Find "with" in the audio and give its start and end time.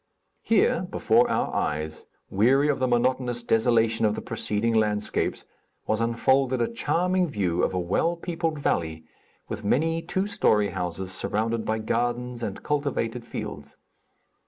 9.47-9.63